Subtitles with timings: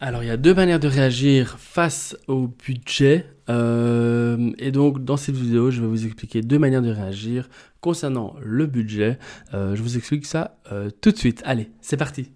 [0.00, 3.26] Alors il y a deux manières de réagir face au budget.
[3.48, 7.48] Euh, et donc dans cette vidéo, je vais vous expliquer deux manières de réagir
[7.80, 9.18] concernant le budget.
[9.52, 11.42] Euh, je vous explique ça euh, tout de suite.
[11.44, 12.32] Allez, c'est parti.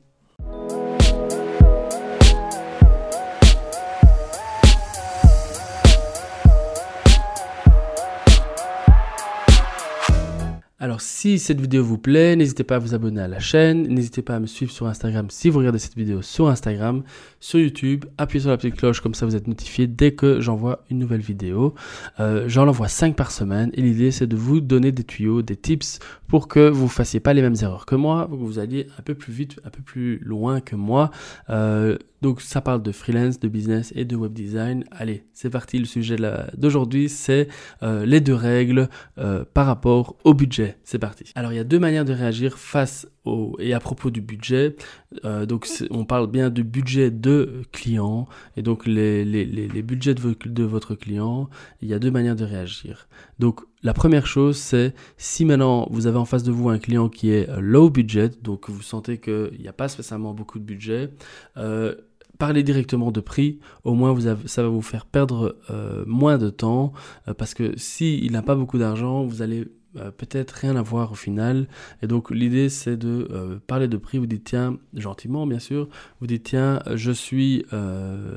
[10.80, 14.22] Alors si cette vidéo vous plaît, n'hésitez pas à vous abonner à la chaîne, n'hésitez
[14.22, 17.02] pas à me suivre sur Instagram si vous regardez cette vidéo sur Instagram,
[17.40, 20.84] sur YouTube, appuyez sur la petite cloche comme ça vous êtes notifié dès que j'envoie
[20.88, 21.74] une nouvelle vidéo.
[22.20, 25.56] Euh, J'en envoie 5 par semaine et l'idée c'est de vous donner des tuyaux, des
[25.56, 25.98] tips
[26.28, 29.02] pour que vous fassiez pas les mêmes erreurs que moi, pour que vous alliez un
[29.02, 31.10] peu plus vite, un peu plus loin que moi.
[31.50, 34.84] Euh, donc ça parle de freelance, de business et de web design.
[34.90, 35.78] Allez, c'est parti.
[35.78, 36.16] Le sujet
[36.56, 37.48] d'aujourd'hui, c'est
[37.82, 40.67] euh, les deux règles euh, par rapport au budget.
[40.84, 41.24] C'est parti.
[41.34, 44.76] Alors il y a deux manières de réagir face au et à propos du budget.
[45.24, 50.14] Euh, donc on parle bien du budget de client et donc les, les, les, budgets
[50.14, 51.48] de, de votre client.
[51.82, 53.08] Il y a deux manières de réagir.
[53.38, 57.08] Donc la première chose, c'est si maintenant vous avez en face de vous un client
[57.08, 61.10] qui est low budget, donc vous sentez qu'il n'y a pas spécialement beaucoup de budget,
[61.56, 61.94] euh,
[62.38, 66.50] parlez directement de prix, au moins vous ça va vous faire perdre euh, moins de
[66.50, 66.92] temps,
[67.26, 71.12] euh, parce que si il n'a pas beaucoup d'argent, vous allez euh, peut-être rien avoir
[71.12, 71.66] au final.
[72.02, 75.88] Et donc l'idée c'est de parler de prix, vous dites tiens, gentiment bien sûr,
[76.20, 77.64] vous dites tiens, je suis,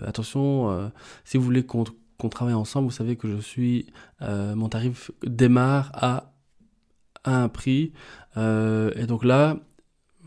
[0.06, 0.92] attention,
[1.26, 3.88] si vous voulez qu'on travaille ensemble, vous savez que je suis,
[4.22, 6.34] mon tarif démarre à,
[7.24, 7.94] à un prix.
[8.38, 9.58] et donc là,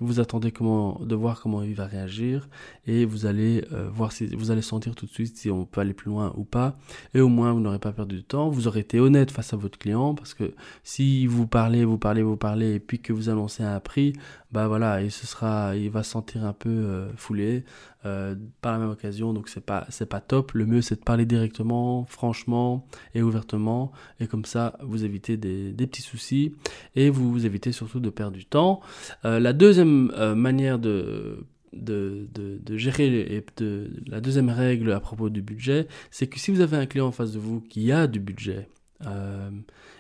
[0.00, 2.48] vous attendez comment, de voir comment il va réagir
[2.86, 5.80] et vous allez euh, voir si vous allez sentir tout de suite si on peut
[5.80, 6.76] aller plus loin ou pas.
[7.14, 8.48] Et au moins, vous n'aurez pas perdu de temps.
[8.48, 12.22] Vous aurez été honnête face à votre client parce que si vous parlez, vous parlez,
[12.22, 14.14] vous parlez et puis que vous annoncez un prix,
[14.50, 17.64] bah voilà, il se sera, il va se sentir un peu euh, foulé
[18.06, 19.32] euh, par la même occasion.
[19.32, 20.52] Donc c'est pas, c'est pas top.
[20.52, 25.72] Le mieux c'est de parler directement, franchement et ouvertement et comme ça vous évitez des,
[25.72, 26.54] petits soucis
[26.96, 28.80] et vous, vous évitez surtout de perdre du temps.
[29.22, 35.42] la deuxième manière de de, de, gérer et de, la deuxième règle à propos du
[35.42, 38.20] budget, c'est que si vous avez un client en face de vous qui a du
[38.20, 38.68] budget,
[39.06, 39.50] euh,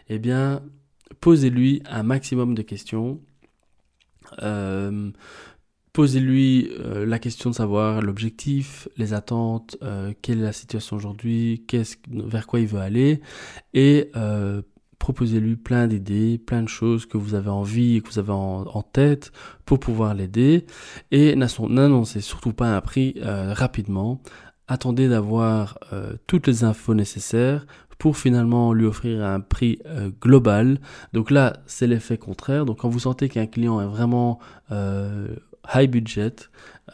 [0.08, 0.62] eh bien,
[1.20, 3.20] posez-lui un maximum de questions.
[4.42, 5.10] Euh,
[5.92, 9.76] posez-lui euh, la question de savoir l'objectif, les attentes,
[10.22, 11.64] quelle est la situation aujourd'hui,
[12.08, 13.20] vers quoi il veut aller,
[13.74, 14.10] et
[15.04, 18.82] proposez-lui plein d'idées, plein de choses que vous avez envie et que vous avez en,
[18.90, 19.32] tête
[19.66, 20.64] pour pouvoir l'aider.
[21.10, 24.22] Et n'annoncez surtout pas un prix euh, rapidement.
[24.66, 27.66] Attendez d'avoir euh, toutes les infos nécessaires
[27.98, 30.78] pour finalement lui offrir un prix euh, global.
[31.12, 32.64] Donc là, c'est l'effet contraire.
[32.64, 34.38] Donc quand vous sentez qu'un client est vraiment
[34.70, 36.34] high budget,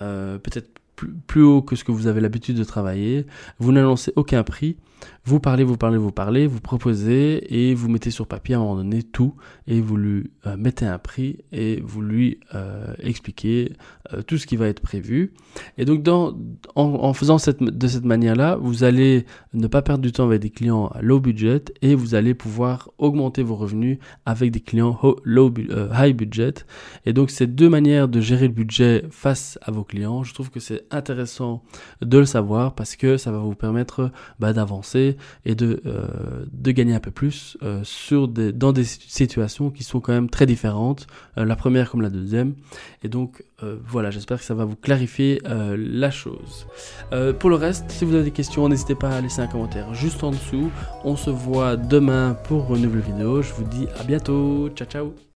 [0.00, 0.79] peut-être
[1.26, 3.26] plus haut que ce que vous avez l'habitude de travailler,
[3.58, 4.76] vous n'annoncez aucun prix
[5.24, 8.62] vous parlez, vous parlez, vous parlez, vous proposez et vous mettez sur papier à un
[8.62, 9.34] moment donné tout
[9.66, 13.74] et vous lui euh, mettez un prix et vous lui euh, expliquez
[14.12, 15.32] euh, tout ce qui va être prévu.
[15.76, 16.06] Et donc
[16.74, 20.86] en, faisant de cette manière-là, vous allez ne pas perdre du temps avec des clients
[20.86, 25.52] à low budget et vous allez pouvoir augmenter vos revenus avec des clients low,
[25.92, 26.54] high budget.
[27.04, 30.50] Et donc ces deux manières de gérer le budget face à vos clients, je trouve
[30.50, 31.62] que c'est intéressant
[32.02, 36.70] de le savoir parce que ça va vous permettre bah, d'avancer et de, euh, de
[36.70, 40.46] gagner un peu plus euh, sur des, dans des situations qui sont quand même très
[40.46, 41.06] différentes,
[41.38, 42.54] euh, la première comme la deuxième.
[43.02, 43.44] Et donc
[43.86, 46.66] voilà, j'espère que ça va vous clarifier la chose.
[47.38, 50.24] pour le reste, si vous avez des questions, n'hésitez pas à laisser un commentaire juste
[50.24, 50.70] en dessous.
[51.04, 53.42] On se voit demain pour une nouvelle vidéo.
[53.42, 54.70] Je vous dis à bientôt.
[54.70, 55.20] Ciao ciao